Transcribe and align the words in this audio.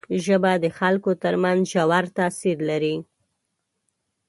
ژبه 0.23 0.51
د 0.63 0.65
خلکو 0.77 1.11
تر 1.23 1.33
منځ 1.43 1.59
ژور 1.73 2.05
تاثیر 2.17 2.57
لري 2.69 2.95